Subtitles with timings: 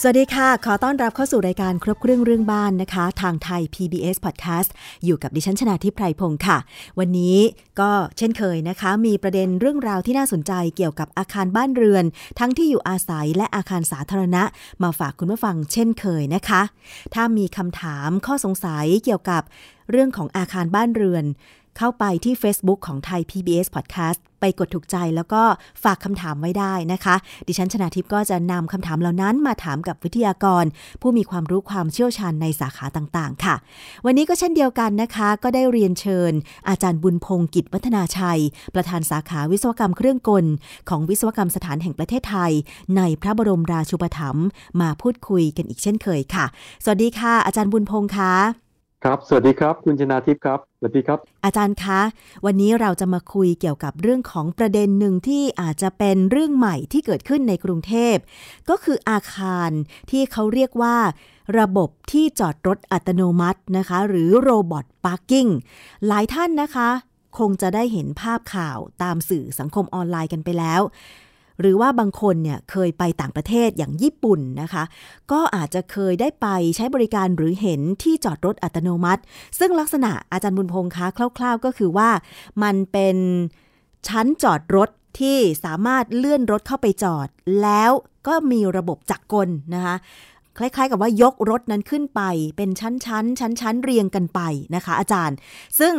[0.00, 4.70] สวัสดีค่ะ ขอต้อนรับเข้าสู่รายการครบเครื่องเรื่องบ้านนะคะ ทางไทย PBS Podcast
[5.04, 6.58] อยู่กับดิฉันชนาทิพไพรพงศ์ค่ะ
[6.98, 7.36] วันนี้
[7.80, 12.04] ก็เช่นเคยนะคะ มีประเด็นเรื่องราวที่น่าสนใจเกี่ยวกับอาคารบ้านเรือน
[12.38, 14.42] ทั้งที่อยู่อาศัยและอาคารสาธารณะ
[14.82, 16.62] มาฝากคุณผู้ฟังเช่นเคยนะคะ
[17.14, 19.42] ถ้ามีคำถามข้อสงสัยเกี่ยวกับ
[19.90, 21.24] เรื่องของอาคารบ้านเรือน
[21.78, 25.42] เข้าไปที่ Facebook ของไทย PBS Podcast ไปกดถูกใจแล้วก็
[25.84, 30.64] ฝากคำถามไว้ได้นะคะ ดิฉันชนาทิพย์ก็จะนำคำถามเหล่านั้นมาถามกับวิทยากร
[31.00, 33.54] ผู้มีความรู้ความเชี่ยวชาญในสาขาต่างๆ ค่ะ
[34.06, 36.32] วันนี้ก็เช่นเดียวกันนะคะ ก็ได้เรียนเชิญ
[36.68, 38.40] อาจารย์บุญพงศ์กิจวัฒนาชัย
[38.74, 40.44] ประธานสาขาวิศวกรรมเครื่องกล
[40.88, 42.52] ของวิศวกรรมสถานแห่งประเทศไทย
[42.96, 44.46] ในพระบรมราชูปถัมภ์
[44.80, 46.46] มาพูดคุยกันอีกเช่นเคยค่ะ
[46.84, 48.65] สวัสดีค่ะ อาจารย์บุญพงศ์ค่ะ
[49.06, 52.00] ครับ สวัสดีครับ คุณชนาทิพย์ครับ สวัสดีครับ อาจารย์คะ
[52.46, 58.16] วันนี้เราจะมาคุยเกี่ยวกับเรื่องของประเด็นหนึ่งที่อาจจะเป็นเรื่องใหม่ที่เกิดขึ้นในกรุงเทพ
[58.68, 59.70] ก็คืออาคาร
[60.10, 60.96] ที่เขาเรียกว่า
[61.58, 65.46] ระบบที่จอดรถอัตโนมัตินะคะ หรือ robot parking
[66.06, 66.88] หลายท่านนะคะ
[67.38, 70.82] คงจะได้เห็นภาพข่าวตามสื่อสังคมออนไลน์กันไปแล้ว
[71.60, 74.84] หรือว่าบางคนเนี่ยเคยไปต่างประเทศอย่างญี่ปุ่นนะคะ
[75.32, 79.22] ก็อาจจะเคยได้ไปใช้บริการหรือเห็นที่จอดรถอัตโนมัติ
[79.58, 81.06] ซึ่งลักษณะอาจารย์บุญพงษ์คะ
[81.38, 82.10] คร่าว ๆ ก็คือว่า
[82.62, 83.16] มันเป็น
[84.08, 84.90] ชั้นจอดรถ
[85.20, 87.28] ที่สามารถเลื่อนรถเข้าไปจอด
[87.62, 87.90] แล้ว
[88.26, 89.96] ก็มีระบบจักรกลนะคะ
[90.58, 92.22] คล้ายๆ กับว่ายกรถนั้นขึ้นไป
[92.56, 94.40] เป็นชั้นๆ ชั้นๆ เรียงกันไป
[94.74, 95.36] นะคะ อาจารย์
[95.80, 95.94] ซึ่ง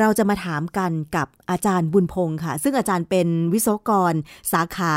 [0.00, 4.14] เราจะมาถามกันกับอาจารย์บุญพงศ์ค่ะ ซึ่งอาจารย์เป็นวิศวกร
[4.52, 4.92] สาขา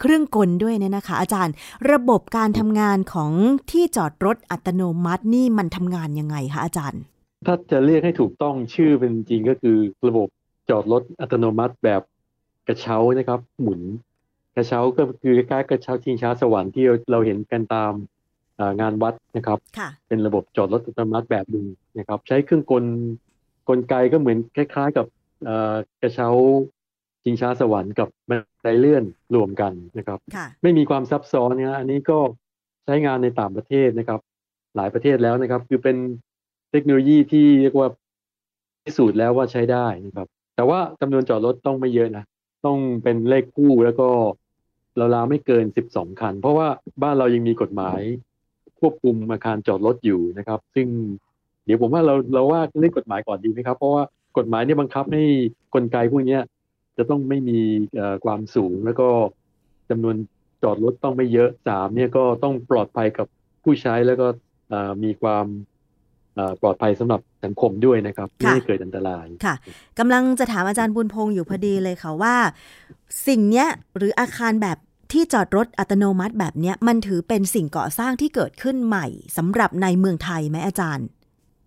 [0.00, 1.54] เครื่องกลด้วยเนี่ยนะคะ อาจารย์
[1.92, 3.32] ระบบการทำงานของ
[3.70, 7.00] ที่จอดรถอัตโนมัตินี่มันทำงานยังไงคะอาจารย์
[7.46, 9.76] ถ้าจะเรียกให้ถูกต้องชื่อเป็นจริงก็คือ
[10.08, 10.28] ระบบ
[10.70, 12.02] จอดรถอัตโนมัติแบบ
[12.68, 13.80] กระเช้านะครับ หมุน
[14.56, 17.92] กระเช้าก็คือคล้ายๆกระเช้าชิงช้าสวรรค์ที่เราเห็นกันตาม
[18.80, 19.58] งานวัดนะครับ
[20.08, 21.66] เป็นระบบจอดรถอัตโนมัติแบบหนึ่ง
[21.98, 22.84] นะครับ ใช้เครื่องกล
[23.68, 25.06] กลไกก็เหมือนคล้าย ๆ กับ
[26.02, 26.28] กระเช้า
[27.24, 29.04] ชิงช้าสวรรค์กับบันไดเลื่อน
[29.34, 30.18] รวมกันนะครับ
[30.62, 32.18] ไม่มีความซับซ้อนนะอันนี้ก็
[32.84, 34.20] ใช้งานในต่างประเทศนะครับ
[34.76, 35.96] หลายประเทศแล้วนะครับ คือเป็น
[36.70, 37.88] เทคโนโลยีที่เรียกว่า
[38.84, 40.26] พิสูจน์แล้วว่าใช้ได้นะครับ
[40.56, 42.24] แต่ว่าจำนวนจอดรถต้องไม่เยอะนะ
[42.66, 44.08] ต้องเป็นเลขคู่แล้วก็
[44.98, 46.68] ราวๆไม่เกินสิบสองคัน เพราะว่า
[47.02, 48.00] บ้านเรายังมีกฎหมาย
[48.80, 50.88] ควบคุมอาคารจอดรถอยู่นะครับ ซึ่ง
[51.64, 54.04] เดี๋ยวผมว่าเราเราว่าเรื่องกฎหมายก่อนดีไหมครับ เพราะว่า
[54.38, 55.22] กฎหมายเนี่ยบังคับให้
[55.74, 56.38] กลไกพวกนี้
[56.96, 57.60] จะต้องไม่มี
[58.24, 59.08] ความสูงแล้วก็
[59.90, 60.16] จำนวน
[60.62, 63.26] จอดรถต้องไม่เยอะสามเนี่ยก็ต้องปลอดภัยกับ
[63.62, 64.26] ผู้ใช้แล้วก็
[65.04, 65.46] มีความ
[66.62, 69.54] ปลอดภัยสำหรับสังคมด้วยนะครับไม่ให้เกิดอันตรายค่ะ
[69.98, 72.34] กำลังจะถามอาจารย์บุญพงศ์อยู่พอดีเลยค่ะว่า
[73.26, 74.78] สิ่งเนี้ยหรืออาคารแบบ
[75.14, 81.06] ที่จอดรถอัตโนมัติแบบเนี้ยมันถือเป็นสิ่งก่อสร้างที่เกิดขึ้นใหม่สำหรับในเมืองไทยไหมอาจารย์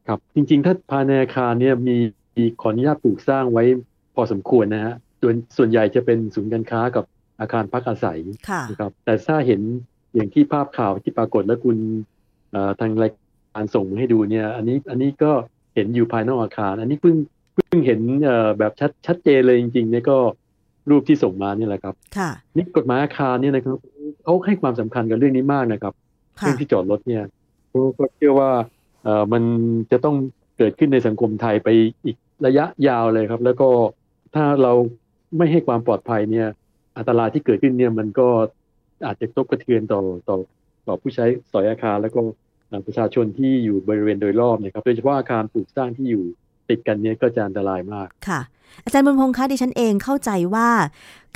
[0.08, 1.96] ครับจริง ๆ ถ้าภายในอาคารเนี่ยมี
[2.62, 3.64] ขออนุญาตปลูกสร้างไว้
[4.16, 7.06] พอสมควรนะฮะส่วนส่วนใหญ่จะเป็นศูนย์การค้ากับ
[7.40, 8.20] อาคารพักอาศัย
[8.70, 9.62] นะครับ แต่ถ้าเห็น
[10.16, 11.78] อย่างที่ภาพข่าวที่ปรากฏแล้วคุณ
[12.80, 13.12] ทางราย
[13.54, 15.32] การส่งให้ดูเนี่ย อันนี้อันนี้ก็
[15.76, 17.16] เห็นอยู่ภายนอกอาคาร อันนี้เพิ่ง
[17.54, 18.02] เพิ่งเห็น
[18.60, 20.18] แบบชัดชัดเจนเลยจริงๆเนี่ยก็
[20.90, 21.96] รูปที่ส่งมานี่แหละครับ
[22.56, 23.78] นี่กฎหมายอาคารเนี่ยนะครับ
[24.24, 25.94] เขาให้ความสำคัญกับเรื่องนี้มากนะครับ
[26.40, 27.24] เรื่องที่จอดรถเนี่ย
[27.98, 28.50] ก็เชื่อว่า
[29.04, 29.44] เอ่อมัน
[29.92, 30.16] จะต้อง
[30.58, 31.70] เกิดขึ้นในสังคมไทยไป
[32.06, 33.70] อีกระยะยาวเลยครับ แล้วก็
[34.36, 34.74] ถ้าเรา
[35.38, 36.48] ไม่ให้ความปลอดภัยเนี่ย
[36.98, 38.28] อันตรายที่เกิดขึ้นเนี่ยมันก็
[39.06, 40.38] อาจจะตกกระเทือนต่อต่อ
[40.88, 42.20] ต่อผู้ใช้สอยอาคาร แล้วก็
[42.86, 46.24] ประชาชนที่อยู่บริเวณโดยรอบเนี่ยครับโดยเฉพาะอาคารปลูกสร้างที่อยู่
[46.70, 48.42] ติดกันเนี่ยก็จะอันตรายมากค่ะ
[48.86, 50.70] อาจารย์บุญพงษ์คะดิฉันเองเข้าใจว่า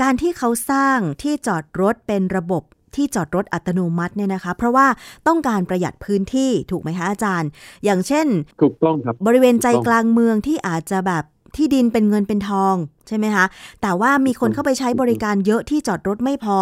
[0.01, 2.63] การที่เขาสร้างที่จอดรถเป็นระบบ
[2.95, 4.87] ที่จอดรถอัตโนมัติเนี่ยนะคะ เพราะว่า
[5.27, 7.49] ต้องการประหยัดพื้นที่ถูกไหมคะอาจารย์
[7.85, 8.27] อย่างเช่น
[8.61, 11.23] ถูกต้องครับ บริเวณใจกลางเมืองที่อาจจะแบบ
[11.55, 12.75] ที่ดินเป็นเงินเป็นทอง
[13.07, 13.45] ใช่ไหมคะ
[13.81, 16.57] แต่ว่ามีคนเข้าไปใช้บริการเยอะที่จอดรถไม่พอ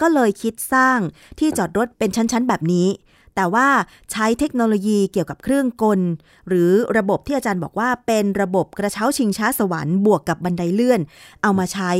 [0.00, 0.98] ก็เลยคิดสร้าง
[1.38, 2.88] ที่จอดรถเป็นชั้น ๆ แบบนี้
[3.36, 3.66] แต่ว่า
[4.12, 6.00] ใช้เทคโนโลยีเกี่ยวกับเครื่องกล
[6.48, 11.00] หรือระบบที่อาจารย์บอกว่าเป็นระบบกระเช้าชิงช้าสวรรค์บวกกับบันไดเลื่อน
[11.42, 11.90] เอามาใช้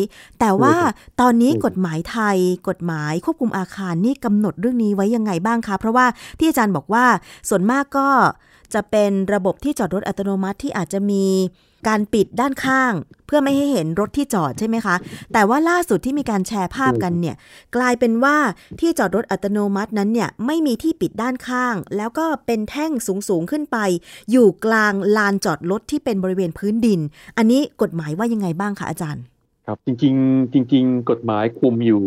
[0.40, 0.74] แต่ว่า
[1.20, 2.38] ตอนนี้กฎหมายไทย
[2.68, 6.06] กฎหมายควบคุมอาคารนี่กำหนดเรื่องนี้ไว้ยังไงบ้างคะ เพราะว่า
[6.38, 7.04] ที่อาจารย์บอกว่า
[7.48, 8.08] ส่วนมากก็
[8.74, 11.24] จะเป็นระบบที่จอดรถอัตโนมัติที่อาจจะมี
[11.88, 12.92] การปิดด้านข้าง
[13.26, 14.96] เพื่อไม่ให้เห็นรถที่จอดใช่ไหมคะ
[15.32, 17.36] แต่ว่าล่าสุดที่มีการแชร์ภาพกันเนี่ย
[17.76, 18.36] กลายเป็นว่า
[18.80, 22.92] ที่จอดรถอัตโนมัตินั้นเนี่ยไม่มีที่ปิดด้านข้าง แล้วก็เป็นแท่ง
[23.28, 23.78] สูงๆขึ้นไป
[24.30, 27.00] อยู่กลางลานจอดรถที่เป็นบริเวณพื้นดิน
[27.36, 29.24] อันนี้กฎหมายว่ายังไงบ้างคะอาจารย์
[29.66, 32.02] ครับจริงๆ จริง ๆ กฎหมายคุมอยู่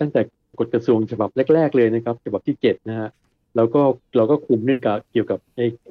[0.00, 0.20] ตั้งแต่
[0.58, 3.10] กฎกระทรวงฉบับแรก ๆ เลยนะครับฉบับที่เจ็ดนะฮะ
[3.56, 3.82] แล้วก็
[4.16, 4.80] เราก็คุมเรื่อง
[5.12, 5.38] เกี่ยวกับ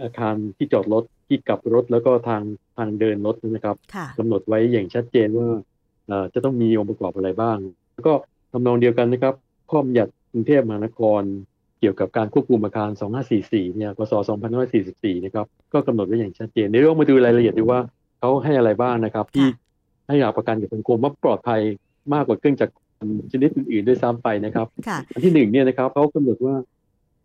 [0.01, 2.41] อาคารที่จอดรถ ที่กลับรถแล้วก็ทาง
[2.77, 5.47] ทางเดินรถนะครับค่ะกำหนดไว้อย่างชัดเจนว่า
[6.07, 7.57] เอ่อจะต้องมีองค์ประกอบอะไรบ้าง
[7.93, 8.13] แล้วก็
[8.51, 9.33] ทำนองเดียวกันนะครับ
[9.71, 11.21] ข้อบัญญัติกรุงเทพมหานคร
[11.79, 12.89] เกี่ยวกับการควบคุมอาคาร
[13.33, 14.13] 2544 เนี่ยพศ
[14.69, 17.79] 2544 นะครับ ก็กำหนดไว้อย่างชัดเจนในเรื่องมาดูรายละเอียดดูว่า
[18.19, 19.47] เขาให้อะไรบ้างนะครับ ที่
[20.07, 21.61] ให้หลักประกันกับสังคมว่าปลอดภัย
[22.13, 26.55] มากกว่าเครื่องจักรกลชนิดอื่นๆด้วยซ้ำไปนะครับค่ะอันที่หนึ่งเนี่ยนะครับเขากำหนดว่า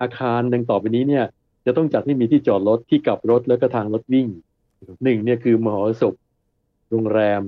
[0.02, 1.24] อาคารดังต่อไปนี้เนี่ย
[1.70, 4.26] จะต้องจัดให้มีที่จอดรถที่กลับรถแล้วก็ทางรถวิ่ง
[5.02, 6.14] หนึ่งเนี่ยคือมหรสพ
[6.90, 7.42] โรงแรม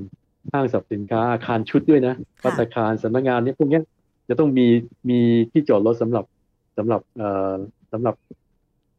[0.53, 3.83] ห้างสรรพสินค้าอาคารชุดด้วยนะพัตตาคารสำนักงานเนี่ยพวกเนี้ย
[4.29, 4.67] จะต้องมี
[5.11, 5.21] มี
[5.53, 6.25] ที่จอดรถสำหรับ
[6.79, 7.53] สำหรับเอ่อ
[7.93, 8.15] สำหรับ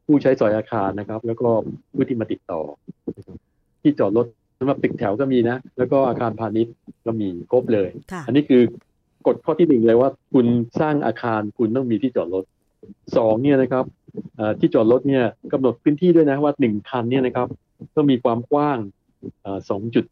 [0.06, 1.50] ผู้ใช้สอยอาคารนะครับ แล้วก็
[1.94, 2.62] ผู้ที่มาติดต่อ
[3.18, 3.38] นะครับ
[3.82, 4.26] ที่จอดรถ
[4.60, 6.76] สำหรับตึกแถวก็มีนะ แล้วก็อาคารพาณิชย์
[7.06, 8.62] ก็มีครบเลยค่ะอันนี้คือ
[9.28, 10.48] กฎข้อที่หนึ่งเลยว่า คุณ
[10.80, 12.46] สร้างอาคารคุณต้องมีที่จอดรถ
[13.18, 14.03] สองเนี่ยนะครับเอ่อ
[14.60, 17.48] ที่จอดรถเนี่ยกำหนดพื้นที่ด้วยนะว่าหนึ่งคันเนี่ยนะครับ
[17.96, 18.78] ต้องมีความกว้าง
[19.70, 20.06] สองจุด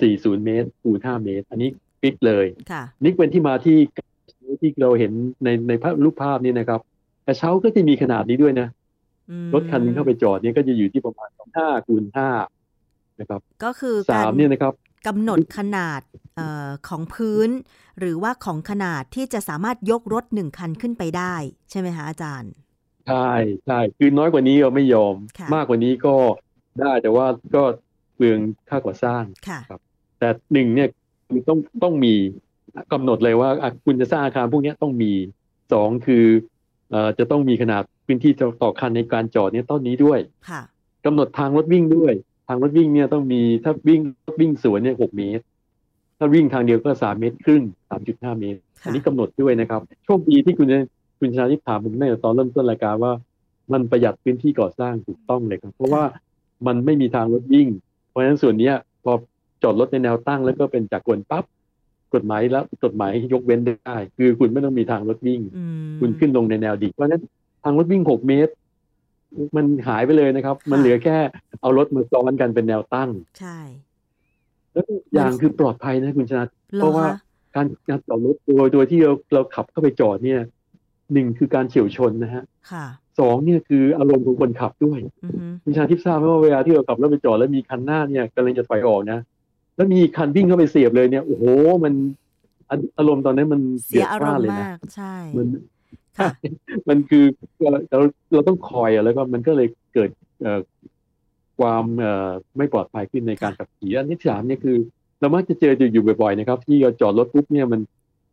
[0.00, 3.78] สี่ศูนย์เมตรคูณห้าเมตร อันนี้ฟิกเลยค่ะนี่เป็นที่มาที่
[4.60, 5.12] ที่เราเห็น
[5.44, 6.80] ในในภาพรูปภาพนี้นะครับ
[7.26, 8.68] กระเช้าก็จะมีขนาดนี้ด้วยนะ
[9.30, 12.28] อืมรถคันหนึงเข้าไปจอดเนี่ยก็จะอยู่ที่ประมาณห้าคูณห้า
[13.20, 14.72] นะครับ ก็คือสากามรเนี่ยนะครับ
[15.06, 16.00] กำหนดขนาด
[16.36, 17.48] เออของพื้น
[17.98, 21.34] หรือว่าของขนาดที่จะสามารถยกรถหนึ่งคันขึ้นไปได้
[21.70, 22.52] ใช่ไหมคะอาจารย์
[23.08, 23.30] ใช่
[23.66, 26.14] ใช่คือน้อยกว่านี้เราไม่ยอมค่ะมากกว่านี้ก็
[26.80, 27.62] ได้แต่ว่าก็
[28.14, 28.38] เปลือง
[28.68, 29.58] ค่าก่อสร้างค่ะ
[30.18, 30.88] แต่หนึ่งเนี่ย
[31.28, 32.14] คือต้องต้องมี
[32.92, 35.12] กำหนดเลยว่าอะคุณจะสร้างอาคารพวกเนี้ยต้องมี
[35.72, 36.24] สองคือ
[36.90, 38.32] เอ่อจะต้องมีขนาดพื้นที่
[38.62, 40.18] ต่อคันในการจอดเนี่ยต้นนี้ด้วย
[40.50, 40.62] ค่ะ
[41.04, 42.12] กำหนดทางรถวิ่งด้วย
[42.48, 45.44] ทางรถวิ่งเนี่ยต้องมีถ้าวิ่งรถวิ่งสวนเนี่ยหกเมตร
[46.18, 50.68] ถ้าวิ่งทางเดียวก็สามเมตรครึ่งสามจุดห้าเมตรค่ะอันนี้กำหนดด้วยนะครับ โชคดีที่คุณ
[51.22, 53.12] คุณชนาทิพย์ถามผมตั้งแต่ตอนเริ่มต้นรายการว่า
[53.72, 56.04] มันประหยัดพื้นที่ก่อสร้างถูกต้องเลยครับ เพราะว่า
[56.66, 57.68] มันไม่มีทางรถวิ่ง
[58.10, 58.74] เพราะฉะนั้นส่วนเนี้ย
[59.04, 59.12] พอ
[59.62, 61.44] จอดรถในแนวตั้งแล้วก็เป็นจากกลปั๊บ
[62.14, 67.22] กฎหมายแล้วกฎหมายยกเว้นได้ คือคุณไม่ต้องมีทางรถวิ่งอืมคุณขึ้นลงในแนวดิ่งเพราะฉะนั้น
[67.64, 68.52] ทางรถวิ่งหกเมตร
[69.56, 71.16] มันหายไปเลยนะครับ มันเหลือแค่
[71.60, 73.10] เอารถมาซ้อนกันเป็นแนวตั้ง
[73.40, 73.58] ใช่
[74.72, 77.06] แล้วก็อย่างคือปลอดภัยนะคุณชนะหอเพราะว่า
[77.54, 80.40] คการการจอดรถโดยโดยที่เราเราขับเข้าไปจอดเนี่ย
[81.12, 82.86] หนึ่งคือการเฉียวชนนะฮะค่ะ
[83.20, 89.18] สองเนี่ยคืออารมณ์ของคนขับด้วยอือฮึคุณชาทิพย์ทราบไหมว่าเวลาที่เราขับรถไปจอดแล้วมีคันหน้าเนี่ยกำลังจะถอยออกนะ
[89.76, 91.44] แล้วมีคันวิ่งเข้าไปเสียบเลยเนี่ยโอ้โห
[91.84, 91.94] มัน
[92.70, 95.46] ออารมณ์ตอนนั้นมันเสียอารพล่มณ์เลยนะมากใช่มัน
[96.18, 96.28] ค่ะ
[96.88, 97.24] มันคือ
[97.60, 97.98] เราเรา
[98.32, 100.10] เราต้องคอยอะแล้วก็มันก็เลยเกิด
[100.42, 100.60] เอ่อ
[101.58, 104.76] ความเอ่อไม่ปลอดภัยขึ้นในการขับขี่อันที่สามเนี่ยคือ
[105.20, 107.80] เรามักจะเจออยู่บ่อยๆนะครับ ที่เราจอดรถปุ๊บเนี่ยมัน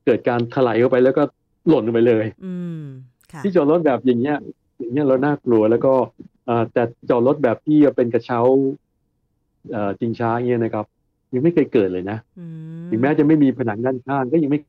[0.05, 1.23] เกิดการถลายเข้าไปแล้วก็
[1.69, 2.83] หล่นลงไปเลย อืม
[3.31, 4.37] ค่ะที่จอดรถแบบอย่างเงี้ย
[4.79, 5.93] อย่างเงี้ยเราน่ากลัวแล้วก็
[6.45, 8.39] เอ่อแต่จอดรถแบบที่เป็นกระเช้า
[9.71, 10.85] เอ่อจริงช้าเงี้ยนะครับ
[11.33, 12.45] ยังไม่เคยเกิดเลยนะอื
[12.91, 14.59] ถึงแม้จะไม่มีผนังด้านข้างก็ยังไม่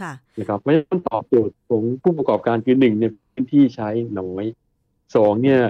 [0.00, 4.44] ค่ะนะครับเพราะฉะนั้นตอบโจทย์ของผู้ประกอบการคือหนึ่งเนี่ยพื้นที่ใช้น้อย
[5.16, 5.60] สองเนี่ย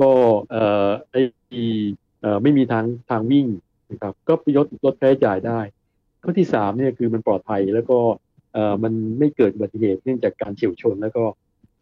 [0.00, 0.10] ก็
[0.50, 1.16] เอ่อไอ
[2.20, 3.46] เอ่อไม่มีทางทางวิ่ง
[3.90, 5.60] นะครับ ก็ลดลดค่าใช้จ่ายได้
[6.22, 7.98] ข้อที่สามเนี่ยคือมันปลอดภัยแล้วก็
[8.54, 11.24] เอ่อมันไม่เกิดอุบัติเหตุเนื่องจากการเฉียวชน แล้วก็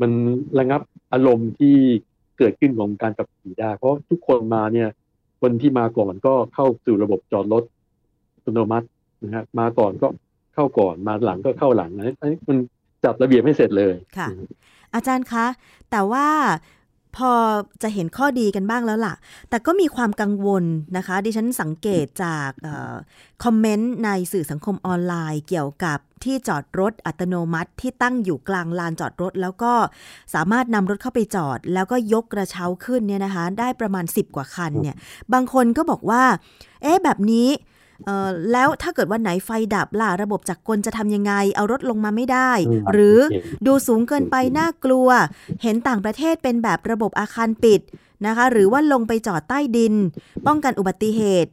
[0.00, 0.10] มัน
[0.58, 0.80] ระงับ
[1.12, 1.76] อารมณ์ที่
[2.38, 4.88] เกิดขึ้นของการขับขี่ได้ เพราะทุกคนมาเนี่ย
[5.40, 7.64] คนที่มาก่อนก็เข้าสู่ระบบจอดรถ
[8.34, 8.86] อัตโนมัติ
[9.22, 10.08] นะฮะมาก่อนก็
[10.54, 12.58] เข้าก่อนมาหลังก็เข้าหลังอันนี้อันนี้มัน
[13.04, 14.28] จัดระเบียบให้เสร็จเลยค่ะ
[14.94, 15.46] อาจารย์คะ
[15.90, 16.26] แต่ว่า
[17.16, 17.32] พอ
[17.82, 19.14] จะเห็นข้อดีกันบ้างแล้วล่ะ
[19.50, 20.64] แต่ก็มีความกังวล
[20.96, 22.94] นะคะ ดิฉันสังเกตจากออ
[23.44, 29.72] คอมเมนต์ในสื่อสังคมออนไลน์ เกี่ยวกับที่จอดรถอัตโนมัติที่ตั้งอยู่กลางลานจอดรถ แล้วก็
[30.34, 34.96] สามารถนำรถเข้าไปจอด แล้วก็ยกกระเช้าขึ้นเนี่ยนะคะ ได้ประมาณ 10 กว่าคันเนี่ย
[35.32, 36.22] บางคนก็บอกว่า
[36.82, 37.48] เอ๊ะแบบนี้
[38.52, 45.08] แล้วถ้าเกิดวันไหนไฟดับล่ะระบบจักรกลจะทำยังไง เอารถลงมาไม่ได้อืมหรือโอเคดูสูงเกินไปน่ากลัว
[45.62, 47.80] เห็นต่างประเทศเป็นแบบระบบอาคารปิด
[48.26, 49.94] นะคะ หรือว่าลงไปจอดใต้ดิน
[50.46, 51.50] ป้องกันอุบัติเหตุ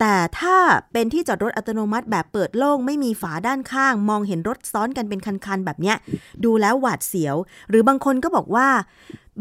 [0.00, 0.56] แต่ถ้า
[0.92, 5.96] เป็นที่จอดรถอัตโนมัติแบบเปิดโล่งไม่มีฝาด้านข้าง มองเห็นรถซ้อนกันเป็นคันๆแบบเนี้ย
[6.44, 7.36] ดูแล้วหวาดเสียว
[7.68, 8.68] หรือบางคนก็บอกว่า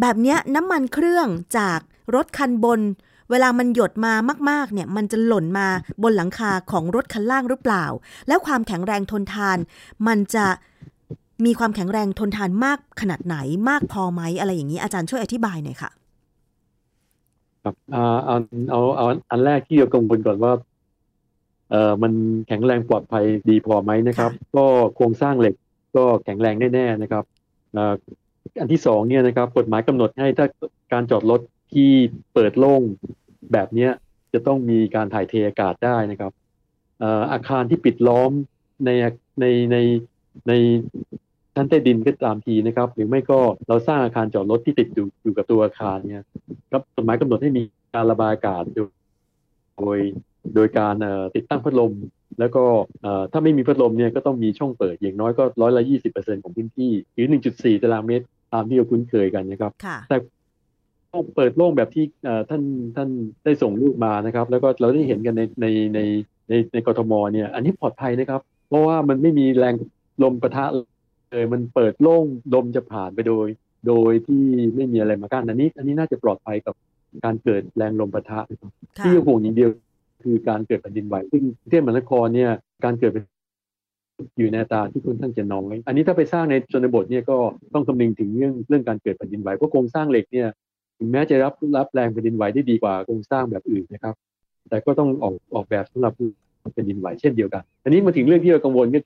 [0.02, 1.80] แบบเนี้ยน้ำมันเครื่องจาก
[2.16, 2.80] รถคันบน
[3.32, 4.14] เวลามันหยดมา
[4.50, 5.68] มากๆเนี่ยมันจะหล่นมา
[6.04, 7.86] บนหลังคาของรถคันล่างหรือเปล่า
[8.28, 9.58] แล้วความแข็งแรงทนทาน
[10.08, 10.46] มันจะ
[11.46, 13.38] มีความแข็งแรงทนทานมากขนาดไหน
[13.70, 15.92] มากพอไหมอะไรอย่างนี้อาจารย์ช่วยอธิบายหน่อยค่ะ
[17.64, 18.36] ครับอ่าเอา
[18.72, 20.54] เอาเอาอันแรกที่เรากังวลก่อนว่า
[21.72, 22.14] เอ่อมัน
[22.48, 25.56] แข็งแรงปลอดภัยดีพอไหมนะครับ ก็โครงสร้างเหล็ก
[25.96, 27.24] ก็แข็งแรงแน่ๆนะครับ
[27.76, 27.94] อ่า
[28.60, 30.48] อันที่สองเนี่ยนะครับ กฎหมายกำหนดให้ถ้า
[30.94, 31.42] การจอดรถ
[31.74, 31.92] ที่
[32.34, 32.82] เปิดโล่ง
[33.54, 33.92] แบบเนี้ย
[34.34, 36.32] จะต้องมีการถ่ายเทอากาศได้นะครับ
[37.00, 38.32] เอ่ออาคารที่ปิดล้อม
[38.86, 38.90] ใน
[39.42, 39.78] ในใน
[40.48, 40.54] ใน
[41.56, 46.26] ชั้นใต้ดินก็ตามทีนะครับ หรือไม่ก็เราสร้างอาคารจอดรถที่ติดอยู่อยู่กับตัวอาคารเนี่ย
[46.72, 47.64] ครับกฎหมายกำหนดให้มี
[47.96, 48.90] การระบายอากาศโดย
[49.78, 50.00] โดย
[50.56, 51.94] โดยการเอ่อติดตั้งพัดลม
[52.40, 52.64] แล้วก็
[53.02, 59.98] เอ่อถ้าไม่มีพัดลมเนี่ยก็ต้องมีช่องเปิดอย่างน้อยก็ร้อยละยี่สิบเปอร์เซ็นของพื้นที่หรือหนึ่งจุดสี่ตารางเมตรตามที่เราคุ้นเคยกันนะครับค่ะ
[61.36, 62.62] เปิดโล่งแบบที่เอ่อท่าน
[62.96, 63.10] ท่าน
[63.44, 66.00] ได้ส่งรูปมานะครับ แล้วก็เราได้เห็นกันในในใน
[66.50, 69.76] ในในกทมเนี่ย อันนี้ปลอดภัยนะครับ เพราะว่ามันไม่มีแรง
[70.24, 70.66] ลมปะทะ
[71.32, 73.48] เลยมันเปิดโล่งลมจะผ่านไปโดย
[73.88, 74.44] โดยที่
[74.76, 76.76] ไม่มีอะไรมากั้นอันนี้ อันนี้น่าจะปลอดภัยกับ
[77.26, 79.70] การเกิดแรงลมปะทะนะครับค่ะที่ห่วงอย่างเดียว
[80.24, 82.52] คือการเกิดแผ่นดินไหวซึ่งกรุงเทพมหานครเนี่ย
[82.86, 83.24] การเกิดเป็น
[84.40, 87.38] อยู่ในอัตราที่ค่อนข้างจะน้อยอันนี้ถ้าไปสร้างในชนบทเนี่ยก็
[87.74, 90.48] ต้องคำนึงถึงเรื่องเรื่องการเกิดแผ่นดินไหวเพราะโครงสร้างเหล็กเนี่ย
[91.00, 94.16] ถึงแม้จะรับรับแรงแผ่นดินไหวได้ดีกว่าโครงสร้างแบบอื่นนะครับ
[94.70, 96.14] แต่ก็ต้องออกออกแบบสำหรับ
[96.74, 99.00] แผ่นดินไหวเช่นเดียวกัน อันนี้มาถึงเรื่องที่เรากังวลก็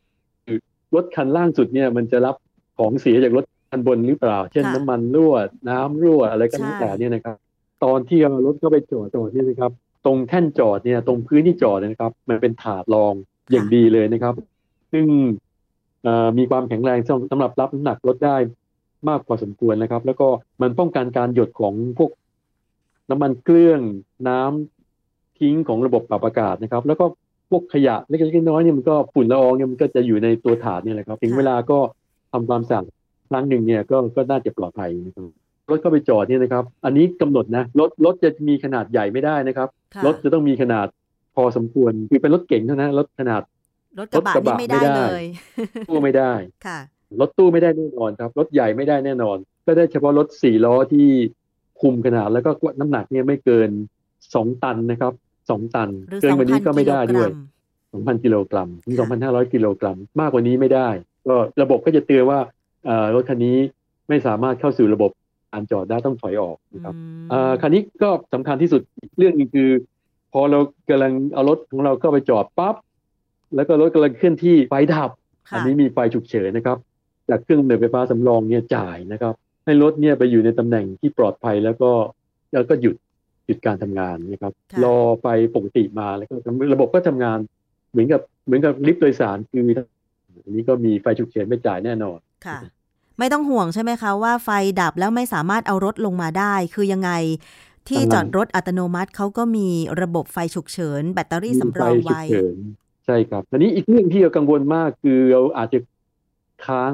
[0.45, 0.57] คือ
[0.95, 2.35] รถคันล่างสุดเนี่ยมันจะรับ
[2.77, 5.33] ของเสียจากรถคันบนหรือเปล่า เช่นค่ะน้ำมันรั่ว
[5.69, 7.35] น้ำรั่วอะไรก็ใช่แล้วแต่เนี่ยนะครับ
[7.83, 9.71] ตอนที่เอารถเข้าไปจอดจอดเนี่ยนะครับ
[10.05, 13.13] ตรงแท่นจอดเนี่ยตรงพื้นที่จอดเนยนะครับ มันเป็นถาดรอง
[13.51, 14.35] อย่างดีเลยนะครับ
[14.91, 15.05] ซึ่ง
[16.03, 18.35] เอ่อมีความแข็งแรงสำสำหรับรับน้ำหนักรถได้
[19.09, 20.27] มากพอสมควรนะครับ แล้วก็
[20.61, 22.11] มันป้องกันการหยดของพวก
[23.09, 23.79] น้ำมันเครื่อง
[24.29, 27.05] น้ำทิ้งของระบบปรับอากาศนะครับ แล้วก็
[27.49, 31.79] พวกขยะเล็กๆน้อยๆเนี่ยมันก็ฝุ่นละอองเนี่ยมันก็จะอยู่ในตัวถาดเนี่ยแหละครับ ถึงค่ะเวลาก็
[32.31, 32.83] ทำความสะอาด
[33.29, 35.25] ครั้งหนึ่งเนี่ยก็ก็น่าจะปลอดภัยนะครับ
[35.69, 40.87] รถเข้าไปจอดเนี่ยนะครับ อันนี้กำหนดนะรถรถจะมีขนาดใหญ่ไม่ได้นะครับค่ะรถจะต้องมีขนาด
[41.35, 43.41] พอสมควรคือเป็นรถเก๋งเท่านั้นรถขนาด
[43.99, 45.25] รถกระบะรถกระบะนี่ไม่ได้ไม่ได้เลย
[45.89, 46.31] ตู้ไม่ได้
[46.65, 46.79] ค่ะ
[47.21, 51.07] รถตู้ไม่ได้แน่นอนครับ รถใหญ่ไม่ได้แน่นอน ก็ได้เฉพาะรถสี่ล้อที่
[51.81, 53.69] คุมขนาดแล้วก็น้ำหนักเนี่ยไม่เกิน
[54.33, 55.13] สองตันนะครับ
[55.49, 57.29] สองตันหรือเกินกว่านี้ก็ไม่ได้ด้วย
[57.59, 60.89] 2,000สองพันกิโลกรัมถึงค่ะสองพันห้าร้อยกิโลกรัม มากกว่านี้ไม่ได้
[61.27, 62.39] ก็ระบบก็จะเตือนว่า
[62.85, 63.57] เอ่อรถคันนี้
[64.09, 65.11] ไม่สามารถเข้าสู่ระบบ
[65.51, 69.69] การจอดได้ต้องถอยออกนะครับอืมเอ่อคันนี้ก็สำคัญที่สุดอีกเรื่องหนึงคือ
[70.33, 72.75] พอเรากำลังเอารถของเราเข้าไปจอดปั๊บ
[73.55, 75.09] แล้วก็รถกำลังเคลื่อนที่ไฟดับ
[75.49, 76.77] ค่ะอันนี้มีไฟฉุกเฉินนะครับ
[77.29, 79.33] จากเครื่องกำเนิดไฟฟ้าสำรองเนี่ยจ่ายนะครับ
[79.65, 81.91] ให้รถเนี่ยไปอยู่ในตำแหน่งที่ปลอดภัยแล้วก็
[82.53, 82.95] แล้วก็หยุด
[83.45, 85.25] หยุดการทำงานนะครับค่ะรอไฟ
[85.55, 86.35] ปกติมาแล้วก็
[86.73, 87.39] ระบบก็ทำงาน
[87.91, 89.61] เหมือนกับเหมือนกับลิฟต์โดยสารคือ
[90.45, 92.59] อันนี้ก็มีไฟฉุกเฉินไม่จ่ายแน่นอนค่ะ
[93.19, 94.49] ไม่ต้องห่วงใช่ไหมคะว่าไฟ
[94.81, 97.11] ดับแล้วไม่สามารถเอารถลงมาได้ คือยังไง
[97.89, 99.67] ที่กำลังจอดรถอัตโนมัติเขาก็มี
[100.01, 102.57] ระบบไฟฉุกเฉิน แบตเตอรี่มีสำรองฟฉุกไว้เฉิน
[103.05, 105.79] ใช่ครับอันนี้อีกเรื่องที่เรากังวลมากคือเราอาจจะ
[106.67, 106.91] ค้าง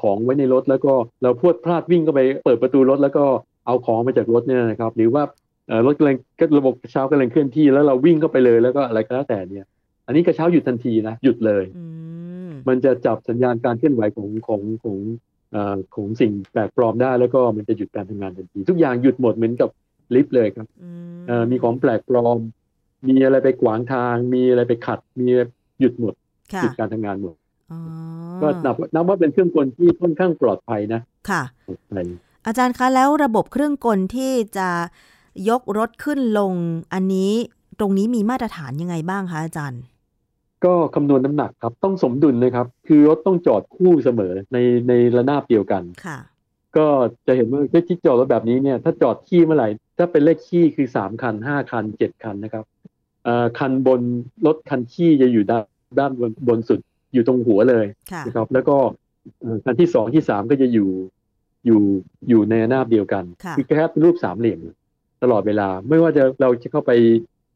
[0.00, 3.24] ของไว้ในรถแล้วก็เราพรวดพลาดวิ่งเข้าไปเปิดประตูรถ แล้วก็
[3.66, 5.22] เอาของมาจากรถเนี่ยนะครับ หรือว่า
[5.68, 9.66] เอ่อรถกำลังก็ระบบกระเช้ากำลังเคลื่อนที่แล้วเราวิ่งเข้าไปเลยแล้วก็อะไรก็แล้วแต่เนี่ย
[10.06, 11.84] อันนี้กระเช้าหยุดทันทีนะหยุดเลยอื
[12.48, 14.98] มมันจะจับสัญญาณการเคลื่อนไหวของของของ
[15.52, 19.70] เอ่อของสิ่งแปลกปลอมได้แล้วก็มันจะหยุดการทำงานทันที ทุกอย่างหยุดหมดเหมือนกับ
[20.14, 22.38] ลิฟต์เลยครับอืมเอ่อมีของแปลกปลอม
[23.08, 25.26] มีอะไรไปขวางทาง มีอะไรไปขัด มี
[25.80, 26.14] หยุดหมด
[26.54, 27.43] ค่ะหยุดการทำงานหมดอ๋อ
[28.42, 32.04] ก็นับนับว่าเป็นเครื่องกลที่ค่อนข้างปลอดภัยนะ ค่ะปลอดภัย
[32.46, 34.68] อาจารย์คะแล้วระบบเครื่องกลที่จะ
[35.48, 36.52] ยกรถขึ้นลง
[36.94, 37.32] อันนี้
[37.78, 39.82] ตรงนี้มีมาตรฐานยังไงบ้างคะอาจารย์
[40.64, 46.18] ก็คำนวณน้ำหนักครับ ต้องสมดุลนะครับ คือรถต้องจอดคู่เสมอในในระนาบเดียวกันค่ะ
[46.76, 46.86] ก็
[47.26, 49.68] จะเห็นว่าที่จอดรถแบบนี้เนี่ยถ้าจอดขี้เมื่อไหร่
[49.98, 52.64] ถ้าเป็นเลขขี้คือสามคันห้าคันเจ็ดคันนะครับ
[53.24, 54.00] เอ่อคันบน
[54.46, 55.64] รถคันขี้จะอยู่ด้าน
[55.98, 56.80] ด้านบนบนสุด
[57.14, 58.76] อยู่ตรงหัวเลยค่ะนะครับ แล้วก็
[59.40, 60.90] เอ่อคันที่สองที่สามก็จะอยู่
[61.66, 61.80] อยู่
[62.28, 64.60] อยู่ในระนาบเดียวกันค่ะอแค่เป็นรูปสามเหลี่ยม
[65.22, 66.90] ตลอดเวลา ไม่ว่าจะเราจะเข้าไป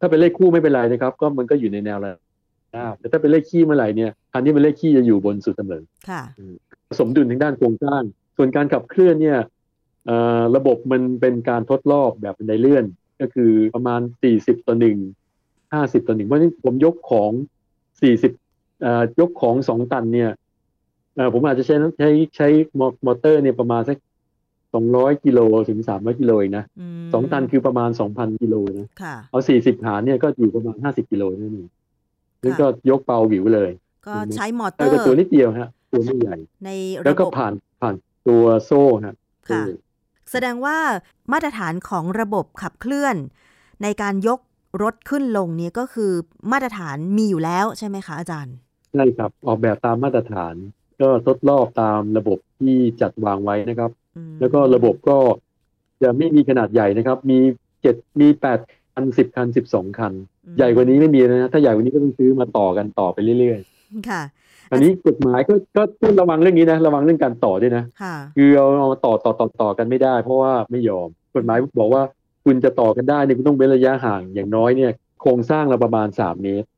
[0.01, 2.13] ถ้าเป็นเลขคู่ไม่เป็นไรนะครับ ก็มันก็อยู่ในแนวระ
[2.77, 6.23] นาบแต่ถ้าเป็นเลขขี้เมื่อไหร่เนี่ยคันที่เป็นเลขขี้จะอยู่บนสุดเสมอค่ะ
[7.01, 8.03] สมดุลทางด้านโครงสร้าง
[8.37, 9.39] ส่วนการขับเคลื่อนเนี่ย
[10.07, 12.85] เอ่อระบบมันเป็นการทดรอบแบบบันไดเลื่อน
[13.21, 14.01] ก็คือประมาณ
[14.35, 14.99] 40 ต่อหนึ่ง
[15.53, 17.31] 50 ต่อหนึ่งเพราะฉะนั้นผมยกของ
[17.73, 18.33] 40เอ่อ
[19.21, 20.31] ยกของ2ตันเนี่ย
[21.17, 23.99] เอ่อผมอาจจะใช้ใช้ใช้มอมอเตอร์เนี่ยประมาณสัก
[24.77, 26.65] 200กิโลถึง300กิโลเองนะ
[26.99, 31.69] มสองตันคือประมาณ2,000กิโลนะค่ะเอา40หารเนี่ยก็อยู่ประมาณ50กิโลนั่นเอง
[32.43, 33.71] นั่นก็ยกเปาหวิวเลย
[34.07, 36.69] ก็ใช้มอเตแต่อร์ก็ตัวนิดเดียวฮะ ตัวไม่ใหญ่ ใน
[37.05, 37.95] แล้วระก็บบผ่านผ่าน
[38.29, 39.15] ตัวโซ่ฮะ
[39.49, 39.77] ค่ะโซ่
[40.31, 40.77] แสดงว่า
[41.33, 43.17] มาตรฐานของระบบขับเคลื่อน
[43.83, 44.41] ในการยก
[44.83, 46.13] รถขึ้นลงเนี่ยก็คือ
[46.53, 48.55] มาตรฐานมีอยู่แล้วใช่ไหมคะอาจารย์
[48.93, 50.55] ใช่ครับ ออกแบบตามมาตรฐาน
[51.01, 55.19] ก็ทดลองตามระบบที่จัดวางไว้นะครับอืมแล้วก็ระบบก็
[56.03, 57.39] จะไม่มีขนาดใหญ่นะครับ มี
[57.83, 58.59] เจ็ดมีแปด
[58.95, 60.13] คันสิบคันสิบสองคัน
[60.47, 63.59] อืมใหญ่กว่านี้ไม่มีนะ ถ้าใหญ่กว่านี้ก็ต้องซื้อมาต่อกันต่อไปเรื่อย
[64.09, 72.03] ค่ะๆอันนี้กฎหมายก็ก็ต้องระวังเรื่องนี้นะ ระวังเรื่องการต่อด้วยนะค่ะคือเอาเอามาต่อต่อต่อต่อกันไม่ได้ เพราะว่าไม่ยอม กฎหมายบอกว่า
[72.45, 76.78] คุณจะต่อกันได้เนี่ยคุณต้องเว้นระยะห่างอย่างน้อยเนี่ย โครงสร้างเราประมาณสามเมตรอืมก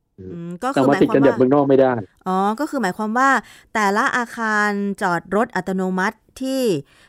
[0.59, 1.91] แต่คือหายมามติดควากัมนแบบว่าเมืองนอกไม่ได้
[2.27, 3.29] อ๋อ ก็คือหมายความว่า
[3.73, 4.69] แต่ละอาคาร
[5.01, 6.61] จอดรถอัตโนมัติที่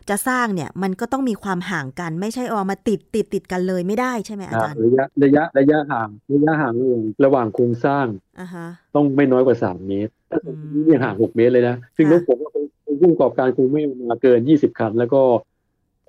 [0.08, 8.06] จะสร้างเนี่ย มันก็ต้องมีความห่างกัน ไม่ใช่เอามาติดติดติดกันเลยไม่ได้ใช่ไหมอาจารย์ ระยะระยะระยะห่างระยะห่างระหว่างระหว่างโครงสร้าง
[8.40, 10.12] อ่าฮะต้องไม่น้อยกว่าสามเมตร
[10.46, 12.64] อืมนี่ห่างหกเมตรเลยนะ ซึ่งค่ะต้องผมว่าคง
[13.00, 15.22] ผู้ประกอบการคงไม่เอามาเกินยี่สิบคัน แล้วก็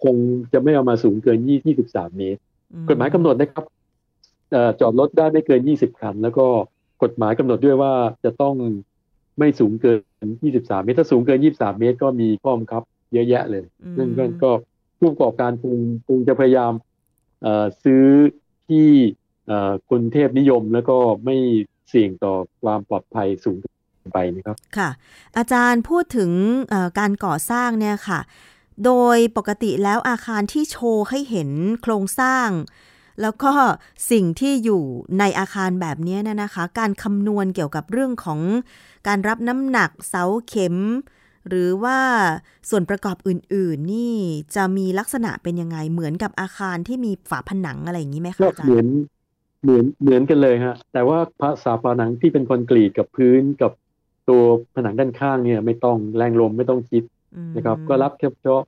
[0.04, 0.16] คง
[0.54, 2.40] จะไม่เอามาสูงเกินยี่ยี่สิบสามเมตร
[2.90, 3.66] กฎหมายกำหนดนะครับ
[4.52, 6.48] เอ่อจอดรถได้ไม่เกินยี่สิบคัน แล้วก็
[7.04, 7.94] กฎหมายกำหนดด้วยว่า
[8.26, 8.56] จะต้อง
[9.40, 9.94] ไม่สูงเกิ
[10.24, 12.84] นยี่สิบสามเมตร ถ้าสูงเกินยี่สิบสามเมตร ก็มีข้อบังคับ
[13.14, 14.52] เยอะแยะเลยอืมซึ่งก็ก็
[15.00, 16.74] ผู้ประกอบการคงคงจะพยายาม
[17.42, 18.06] เอ่อซื้อ
[18.70, 18.88] ที่
[19.48, 21.36] เอ่อคนเทพนิยมแล้วก็ไม่
[21.90, 22.34] เสี่ยงต่อ
[22.64, 23.70] ความปลอดภัยสูงเกิ
[24.08, 24.90] นไปนะครับ ค่ะ
[25.38, 26.32] อาจารย์พูดถึง
[26.70, 28.20] เอ่อการก่อสร้างเนี่ยค่ะ
[28.86, 31.50] โดยปกติแล้วอาคารที่โชว์ให้เห็น
[31.82, 32.48] โครงสร้าง
[33.22, 33.52] แล้วก็
[34.12, 34.84] สิ่งที่อยู่
[35.20, 38.40] ในอาคารแบบนี้เนยนะคะ การคำนวณเกี่ยวกับเรื่องของ
[39.08, 40.76] การรับน้ำหนักเสาเข็ม
[41.50, 41.98] หรือว่า
[42.70, 44.14] ส่วนประกอบอื่น ๆ นี่
[44.56, 48.88] จะมีลักษณะเป็นยังไงเหมือนกับอาคารที่มีฝาผนังอะไรอย่างนี้ไหมคะก็อาจารเหมือย์น
[49.64, 53.72] เหมือนเหมือนกันเลยฮะแต่ว่าภาษาผนังที่เป็นคอนกรีตกับพื้นกับ
[54.30, 54.42] ตัว
[54.76, 57.04] ผนังด้านข้างเนี่ย ไม่ต้องแรงลมไม่ต้องคิด
[57.36, 58.64] อืมนะครับ ก็รับแค่เฉพาะ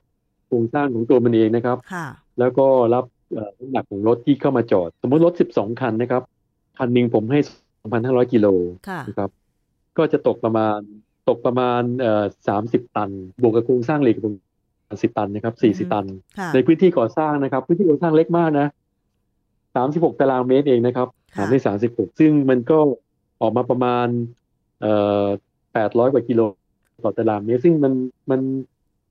[0.46, 2.06] โครงสร้างของตัวมันเองนะครับค่ะ
[2.38, 6.22] แล้วก็รับเอ่อ น้ำหนักของรถที่เข้ามาจอด สมมติรถ 12 คันนะครับ
[6.78, 7.40] คันหนึ่งผมให้
[7.86, 8.46] 2,500 กิโล
[8.88, 9.30] ค่ะนะครับ
[9.98, 10.78] ก็จะตกประมาณ
[11.28, 12.24] ตกประมาณเอ่อ
[12.58, 13.10] 30ตัน
[13.42, 14.38] บวกกับโครงสร้างเหล็กประมา
[14.94, 16.06] ณ10ตันนะครับอือฮึ40ตัน
[16.38, 18.66] ค่ะในพื้นที่ก่อสร้างนะครับ พื้นที่ก่อสร้างเล็กมากนะ
[19.44, 21.58] 36ตารางเมตรเองนะครับค่ะหารได้
[21.88, 22.78] 36ซึ่งมันก็
[23.40, 24.06] ออกมาประมาณ
[24.80, 25.26] เอ่อ
[25.64, 26.40] 800กว่ากิโล
[27.04, 27.92] ต่อตารางเมตร ซึ่งมัน
[28.30, 28.40] มัน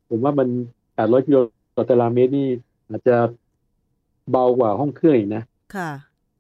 [0.10, 0.48] ผมว่ามัน
[0.88, 1.38] 800กิโล
[1.78, 2.48] ต่อตารางเมตรนี่
[2.90, 3.16] อาจจะ
[4.32, 5.44] เบากว่าห้องเครื่องอีกนะ
[5.76, 5.92] ค่ะ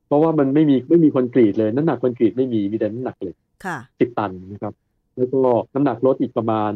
[0.07, 4.73] เพราะว่ามันไม่มีไม่มีคอนกรีตเลยน้ำหนักคอนกรีตไม่มีมีแต่น้ำหนักเหล็กค่ะ10ตันนะครับ
[5.15, 5.39] แล้วก็
[5.73, 6.71] น้ำหนักรถอีกประมาณ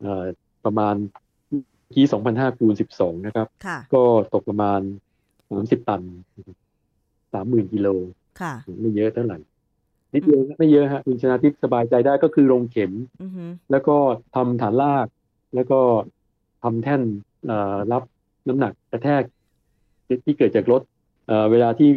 [0.00, 0.24] เอ่อ
[0.64, 0.94] ประมาณ
[1.94, 4.80] กี่2,500คูณ12นะครับค่ะก็ตกประมาณ
[5.50, 6.02] สามสิบตัน
[7.32, 7.88] สามหมื่นกิโล
[8.40, 9.38] ค่ะไม่เยอะเท่าไหร่
[10.14, 13.96] นิดเดียวนะไม่เยอะฮะคุณชนะทิพย์สบายใจได้ก็คือลงเข็มอือฮึแล้วก็
[14.36, 15.06] ทำฐานลาก
[15.54, 15.80] แล้วก็
[16.62, 17.02] ทำแท่น
[17.46, 18.02] เอ่อรับ
[18.48, 19.22] น้ำหนักกระแทก
[20.24, 20.82] ที่เกิดจากรถ
[21.26, 21.90] เอ่อเวลาที่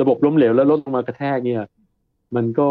[0.00, 1.62] ระบบล้มเหลวแล้วรถลงมากระแทกเนี่ย
[2.36, 2.68] มันก็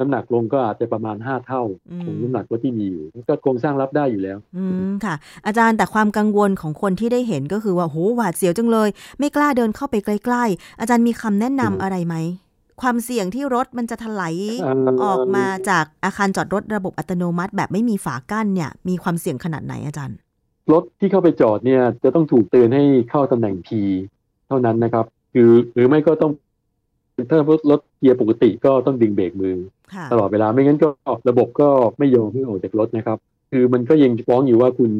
[0.00, 5.14] น้ำหนักลงก็อาจจะประมาณห้าเท่าอืมของน้ำหนักรถที่มีอยู่แล้วก็โครงสร้างรับได้อยู่แล้ว อืมค่ะ
[5.46, 12.16] อาจารย์แต่ความกังวลของคนที่ได้เห็นก็คือว่าโหหวาดเสียวจังเลย ไม่กล้าเดินเข้าไปใกล้ๆ อาจารย์มีคำแนะนำอืมอะไรไหม
[12.82, 20.16] ความเสี่ยงที่รถมันจะถลายเอ่อออกมาจากอาคารจอดรถระบบอัตโนมัติ แบบไม่มีฝากั้นเนี่ย มีความเสี่ยงขนาดไหนอาจารย์
[20.72, 23.68] รถที่เข้าไปจอดเนี่ยจะต้องถูกเตือนให้เข้าตำแหน่ง P
[24.48, 26.32] เท่านั้นนะครับ คือหรือไม่ก็ต้อง
[27.30, 27.38] ถ้า
[27.70, 29.56] รถเกียร์ปกติก็ต้องดึงเบรกมือ
[29.94, 30.88] ค่ะตลอดเวลาไม่งั้นก็
[31.28, 33.18] ระบบก็ไม่ยอมให้ออกจากรถนะครับ
[33.50, 34.90] คือมันก็ยังฟ้องอยู่ว่าคุณ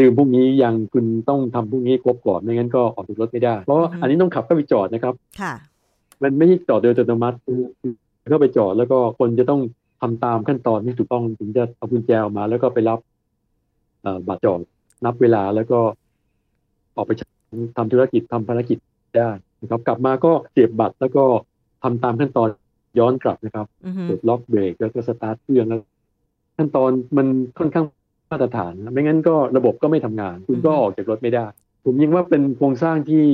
[0.00, 5.52] ลืมพวกนี้ยังคุณต้องทำพวกนี้ครบก่อนไม่งั้นก็ออกจากรถไม่ได้ เพราะว่าอันนี้ต้องขับเข้าไปจอดนะครับค่ะ
[6.22, 7.92] มันไม่ใช่จอดโดยอัตโนมัติคือ
[8.30, 9.60] เข้าไปจอดแล้วก็คนจะต้อง
[10.00, 12.98] ทำตามขั้นตอนที่ถูกต้องถึงจะเอากุญแจออกมา แล้วก็ไปรับ
[14.02, 14.60] เอ่อบัตรจอด
[15.04, 15.78] นับเวลาแล้วก็
[16.96, 17.12] ออกไป
[17.76, 18.78] ทำธุรกิจทำภารกิจ
[19.16, 19.30] ได้
[19.62, 21.24] นะครับ กลับมาก็เสียบบัตรแล้วก็
[21.82, 22.48] ทำตามขั้นตอน
[22.98, 25.80] ย้อนกลับนะครับอือฮึกดล็อกเบรกแล้วก็สตาร์ทเครื่องแล้ว
[26.56, 27.26] ขั้นตอนมัน
[27.58, 27.86] ค่อนข้าง
[28.30, 31.46] มาตรฐานนะไม่งั้นก็ระบบก็ไม่ทำงาน คุณก็ออกจากรถไม่ได้
[31.84, 33.24] ผมยังว่าเป็นโครงสร้างที่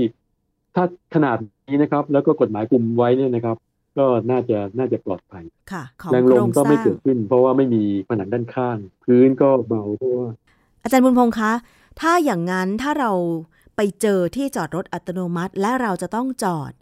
[0.75, 1.37] ถ้าขนาด
[1.69, 3.57] นี้นะครับ แล้วก็กฎหมายกลุ่มไว้เนี่ยนะครับ
[3.99, 10.29] ก็น่าจะน่าจะปลอดภัยค่ะของแรงลโครมงก็สไม่ร้างเกิดขึ้น เพราะว่าไม่มีผนังด้านข้าง พื้นก็เบาเพราะว่า
[10.89, 11.53] อาจารย์บุญพงษ์คะ
[12.01, 13.13] ถ้าอย่างนั้นถ้าเรา
[13.77, 16.73] ไปเจอที่จอดรถอัตโนมัติ และเราจะต้องจอด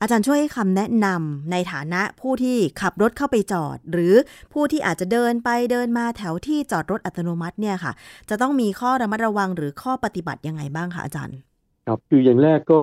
[0.00, 4.14] อาจารย์ช่วยให้คำแนะนำในฐานะผู้ที่ขับรถเข้าไปจอด หรือ
[4.52, 7.92] ผู้ที่อาจจะเดินไปเดินมาแถวที่จอดรถอัตโนมัติเนี่ยค่ะ
[8.30, 11.38] จะต้องมีข้อระมัดระวังหรือข้อปฏิบัติยังไงบ้างคะอาจารย์
[11.86, 12.78] ครับคืออย่างแรกก็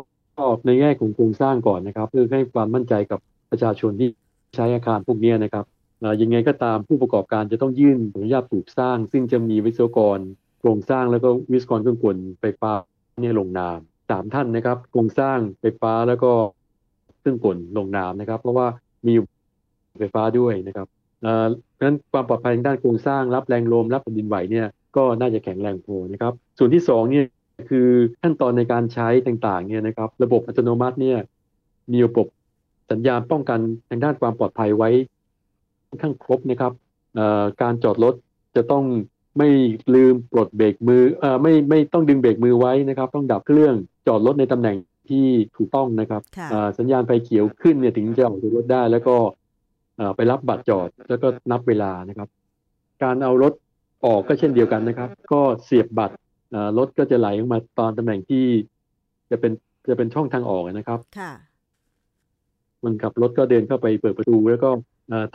[0.66, 3.20] ในแง่ของโครงสร้างก่อนนะครับ เพื่อให้ความมั่นใจกับ
[3.52, 4.10] ประชาชนที่
[4.56, 5.66] ใช้อาคารพวกนี้นะครับ
[6.22, 10.20] ยังไงก็ตามผู้ประกอบการจะต้องยื่นอนุญาตปลูกสร้าง ซึ่งจะมีวิศวกร
[10.62, 12.72] โครงสร้างแล้วก็วิศวกรเครื่องกลไฟฟ้า
[13.22, 13.78] เนี่ยลงนาม
[14.10, 16.32] สามท่านนะครับ โครงสร้างไฟฟ้าแล้วก็
[17.20, 18.68] เครื่องกลลงนามนะครับ เพราะว่า
[19.08, 19.14] มี
[19.98, 20.88] ไฟฟ้าด้วยนะครับ
[21.22, 27.26] เพราะฉะนั้นความปลอดภัยทางด้านโครงสร้างรับแรงลมรับแผ่นดินไหวเนี่ยก็น่าจะแข็งแรงพอนะครับ ส่วนที่สองเนี่ย
[27.70, 27.88] คือ
[28.22, 31.18] ขั้นตอนในการใช้ต่างๆเนี่ยนะครับ ระบบอัตโนมัติเนี่ย
[31.92, 32.28] มีระบบ
[32.92, 34.90] สัญญาณป้องกันทางด้านความปลอดภัยไว้
[35.88, 36.74] ค่อนข้างครบนะครับ
[37.62, 38.14] การจอดรถ
[38.56, 38.84] จะต้อง
[39.38, 39.50] ไม่
[39.96, 43.76] ลืมปลดเบรกมือเอ่อไม่ไม่ต้องดึงเบรกมือไว้นะครับ ต้องดับเครื่อง
[44.08, 44.78] จอดรถในตำแหน่ง
[45.10, 45.26] ที่
[45.58, 46.22] ถูกต้องนะครับ
[46.80, 49.16] สัญญาณไฟเขียวขึ้นเนี่ยถึงจะออกจากรถได้ แล้วก็
[50.16, 52.28] ไปรับบัตรจอดแล้วก็นับเวลานะครับ
[53.04, 53.54] การเอารถ
[54.06, 56.16] ออกก็เช่นเดียวกันนะครับ ก็เสียบบัตร
[56.78, 58.46] รถก็จะไหลออกมาตอนตำแหน่งที่
[59.32, 59.52] จะเป็น
[59.90, 61.32] จะเป็นช่องทางออกนะครับค่ะ
[62.84, 64.70] มันขับรถก็เดินเข้าไปเปิดประตูแล้วก็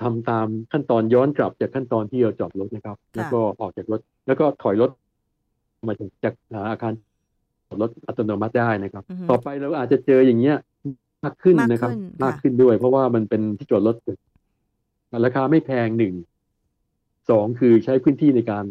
[0.03, 4.91] ทำตามขั้นตอนย้อนกลับจากขั้นตอนที่เราจอดรถนะครับ แล้วก็ออกจากรถ แล้วก็ถอยรถ
[5.87, 6.35] มาจาก
[6.71, 6.93] อาคาร
[7.69, 10.57] จอดรถอัตโนมัติได้นะครับ ต่อไปเราอาจจะเจออย่างเงี้ย
[11.25, 11.91] มากขึ้นนะครับ
[12.25, 13.97] มากขึ้นด้วย เพราะว่ามันเป็นที่จอดรถ
[15.25, 16.15] ราคาไม่แพงหนึ่ง
[17.31, 18.65] สองคือใช้พื้นที่ในการ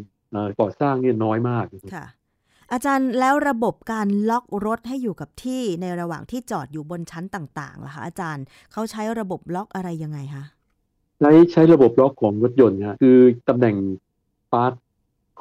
[0.59, 2.07] ก่อสร้างเนี่ยน้อยมากค่ะ
[2.71, 10.43] อาจารย์แล้วระบบการล็อกรถให้อยู่กับที่ในระหว่างที่จอดอยู่บนชั้นต่างๆล่ะคะอาจารย์เขาใช้ระบบล็อกอะไรยังไงคะ
[11.19, 13.17] ใช้ใช้ระบบล็อกของรถยนต์ฮะคือ
[13.49, 13.75] ตำแหน่ง
[14.51, 14.73] park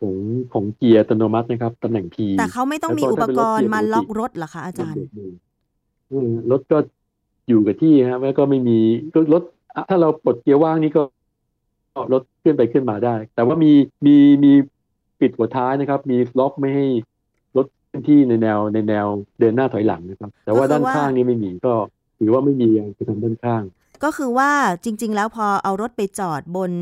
[0.00, 0.14] ของ
[0.52, 5.04] ของเกียร์อัตโนมัตินะครับตำแหน่ง P แต่เขาไม่ต้องมีอุปกรณ์มาล็อกรถเหรอคะอาจารย์
[6.50, 6.78] รถก็
[7.48, 8.78] อยู่กับที่ฮะแล้วก็ไม่มี
[9.32, 9.42] รถ
[9.88, 11.02] ถ้าเราปลดเกียร์ว่างนี่ก็
[12.12, 13.72] รถขึ้นไปขึ้นมาได้ แต่ว่ามี
[14.06, 14.52] มีมี
[15.20, 16.86] ปิดหัวท้ายนะครับ มีล็อกไม่ให้
[17.56, 17.66] รถ
[18.08, 19.06] ที่ในแนวในแนว
[19.40, 21.72] เดินหน้าถอยหลังนะครับ แต่ว่าด้านข้างนี่ไม่มีก็
[22.18, 23.62] ถือว่าไม่มีจะทำด้านข้าง
[24.04, 24.52] ก็คือว่า
[24.84, 26.72] จริง ๆ แล้วพอเอารถไปจอดบน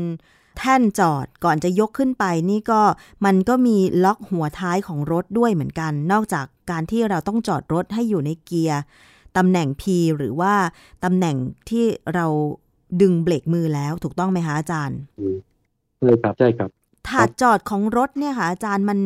[0.57, 2.81] แท่นจอดก่อนจะยกขึ้นไปนี่ก็
[3.25, 8.81] มันก็มีล็อกหัวท้ายของรถด้วยเหมือนกัน นอกจากการที่เราต้องจอดรถให้อยู่ในเกียร์
[9.37, 9.83] ตำแหน่ง P
[10.17, 10.53] หรือว่า
[11.03, 11.35] ตำแหน่ง
[11.69, 12.25] ที่เรา
[13.01, 14.99] ดึงเบรกมือแล้วถูกต้องไหมคะอาจารย์
[15.99, 16.69] ใช่ครับใช่ครับ
[17.07, 18.99] ถาดจอดของรถเนี่ยค่ะอาจารย์มัน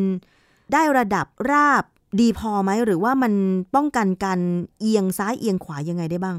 [0.74, 1.84] ได้ระดับราบ
[2.20, 3.34] ดีพอไหมหรือว่ามัน
[3.76, 4.40] ป้องกันการ
[4.80, 6.38] เอียงซ้ายเอียงขวายังไงได้บ้าง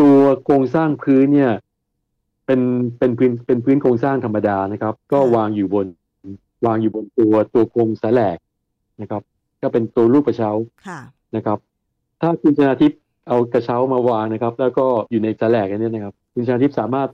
[0.00, 1.52] ตัวโครงสร้างพื้นเนี่ย
[2.46, 2.60] เป็น
[2.98, 5.86] เป็นพื้นเป็นพื้นโครงสร้างธรรมดานะครับ ก็วางอยู่บน
[6.66, 8.36] วางอยู่บนตัวตัวโครงสแลก
[9.00, 9.22] นะครับ
[9.62, 10.50] ก็เป็นตัวรูปกระเช้า
[11.36, 11.58] นะครับ
[12.20, 17.08] ถ้าคุณชนาทิพย์เอากระเช้ามาวางนะครับ แล้วก็อยู่ในสแลกอันนี้นะครับ คุณชนาทิพย์สามารถ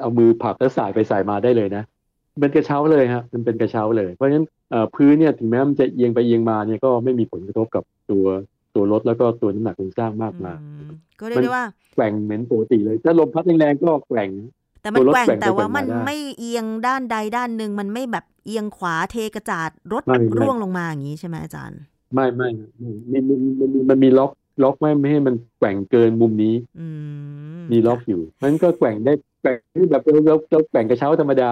[0.00, 1.84] เอามือผลักและสายไปสายมาได้เลยนะ
[2.40, 4.46] เป็นกระเช้าเลยครับมันเป็นกระเช้าเลย เพราะฉะนั้น
[4.94, 8.24] พื้นเนี่ยถึงแม้มันจะเอียงไปเอียงมาเนี่ยก็ไม่มีผลกระทบกับตัว
[8.76, 10.58] ตัวรถแล้วก็ตัวน้ำหนักโครงสร้างมากมาย
[11.20, 14.30] ก็เรียกได้ว่าแกว่งเหมือนปกติเลย ถ้าลมพัดแรงๆก็แกว่ง
[14.82, 20.02] แต่มันแกว่งแต่ว่ามันไม่เอียงด้านใดด้านหนึ่งมันไม่แบบเอียงขวาเทกระจาดรถ
[20.40, 21.80] ร่วงลงมาอย่างนี้ใช่ไหมอาจารย์
[22.14, 22.48] ไม่ไม่
[23.12, 23.24] มัน
[23.58, 24.30] มันมันมีล็อก
[24.62, 26.54] ล็อกไม่ไม่ให้มันแกว่งเกินมุมนี้
[27.72, 29.12] มีล็อกอยู่มันก็แกว่งได้
[29.46, 29.58] แบ่ง
[29.90, 31.50] แบบเราเราแบ่งกระเช้าธรรมดา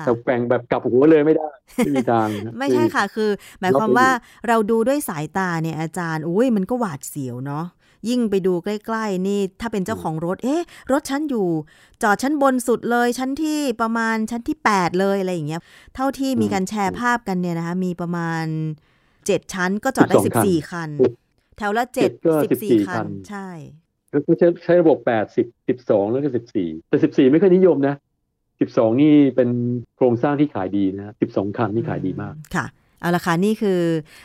[0.00, 2.28] แต่แบ่งแบบกลับหัวเลยไม่ได้ไม่มีทาง
[2.58, 3.30] ไม่ใช่ค่ะคือ
[3.60, 4.08] หมายความว่า
[4.48, 7.66] เราดูด้วยสายตาเนี่ยอาจารย์อุ้ยมันก็หวาดเสียวเนาะ
[8.08, 11.48] ยิ่งไปดูใกล้ๆนี่ถ้าเป็นเจ้าของรถ เอ๊ะ รถชั้นอยู่
[12.02, 15.62] จอดชั้นบนสุดเลย ชั้นที่ประมาณชั้นที่ 8 เลยอะไรอย่างเงี้ย
[15.94, 18.44] เท่าที่มีการแชร์ภาพกันเนี่ยนะคะมีประมาณ
[19.00, 20.90] 7 ชั้นก็จอดได้ 14 คัน
[21.56, 21.96] แถวละ7
[22.42, 23.48] 14 คัน ใช่
[24.26, 27.94] ก็ใช้ใช้ระบบแปดสิบสิบสองแล้วก็สิบสี่แต่สิบสี่ไม่ค่อยนิยมนะ
[28.60, 29.48] สิบสองนี่เป็น
[29.96, 32.66] โครงสร้างที่ขายดีนะสิบสองคันนี่ขายดีมากค่ะ
[33.00, 33.80] เอาละค่ะนี่คือ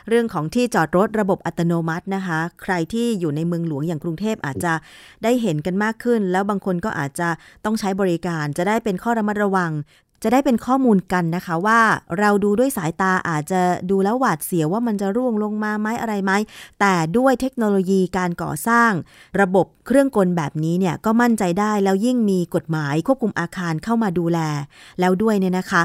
[0.10, 4.74] เรื่องของที่จอดรถระบบอัตโนมัตินะคะ ใครที่อยู่ในเมืองหลวงอย่างกรุงเทพอาจจะ
[5.24, 7.30] ได้เห็นกันมากขึ้น แล้วบางคนก็อาจจะ
[7.66, 9.72] ต้องใช้บริการจะได้เป็นข้อระมัดระวัง
[10.24, 11.80] จะได้เป็นข้อมูลกันนะคะว่า
[12.20, 16.32] เราดูด้วยสายตาอาจจะดูแล้วหวาดเสียวว่ามันจะร่วงลงมาไหมอะไรไหม
[16.80, 18.92] แต่ด้วยเทคโนโลยีการก่อสร้าง
[19.42, 24.40] ระบบเครื่องกลแบบนี้เนี่ยก็มั่นใจได้แล้วยิ่งมีกฎหมายควบคุมอาคารเข้ามาดูแล
[25.00, 25.84] แล้วด้วยเนี่ยนะคะ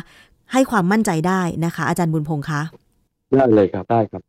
[0.53, 2.63] ให้ความมั่นใจได้นะคะ อาจารย์บุญพงษ์คะ
[3.33, 4.23] ได้เลยครับได้ครับ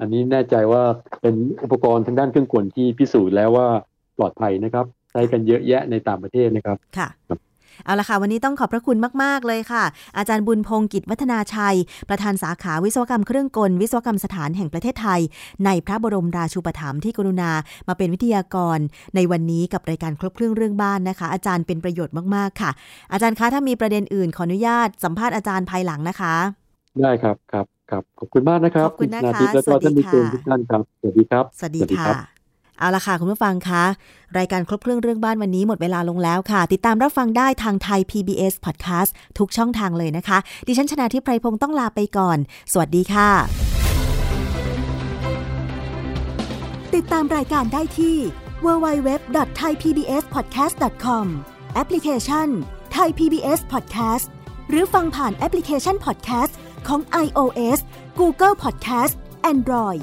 [0.00, 0.82] อันนี้แน่ใจว่า
[1.20, 3.66] เป็นอุปกรณ์ทางด้านเครื่องกลที่พิสูจน์แล้วว่า
[4.18, 7.08] ปลอดภัยนะครับ ใช้กันเยอะแยะในต่างประเทศนะครับค่ะ
[7.84, 9.84] เอาละค่ะวันนี้ต้องขอบพระคุณมากๆเลยค่ะ
[10.18, 11.76] อาจารย์บุญพงศ์กิจวัฒนาชัย
[12.08, 15.20] ประธานสาขาวิศวกรรมเครื่องกล วิศวกรรมสถานแห่งประเทศไทย
[15.64, 17.50] ในพระบรมราชูปถัมภ์ที่กรุณา
[17.88, 18.78] มาเป็นวิทยากร
[19.14, 22.70] ในวันนี้กับรายการครบเครื่องเรื่องบ้านนะคะ อาจารย์เป็นประโยชน์มากๆค่ะ
[23.12, 26.34] อาจารย์คะถ้ามีประเด็นอื่นขออนุญาตสัมภาษณ์อาจารย์ภายหลังนะคะ
[27.02, 32.35] ได้ครับครับครับขอบคุณมากนะครับขอบคุณนะคะณาทิพย์แล้วก็สวัสดีท่านผู้ชมค่ะทุกท่านครับสวัสดีครับ สวัสดีสวัสดีค่ะครับ
[32.78, 33.84] เอาละค่ะคุณผู้ฟังคะ
[34.38, 42.38] รายการครบเครื่องเรื่องบ้านวันนี้หมดเวลาลงแล้วค่ะ ติดตามรับฟังได้ทางไทย PBS Podcast ทุกช่องทางเลยนะคะ ดิฉันชนะทิพไพรพงศ์ต้องลาไปก่อน
[42.72, 43.30] สวัสดีค่ะ
[46.94, 48.16] ติดตามรายการได้ที่
[48.64, 51.26] www.thaipbspodcast.com
[51.74, 52.48] แอปพลิเคชัน
[52.96, 54.26] Thai PBS Podcast
[54.70, 56.52] หรือฟังผ่านแอปพลิเคชัน Podcast
[56.88, 57.78] ของ iOS
[58.20, 59.14] Google Podcast
[59.52, 60.02] Android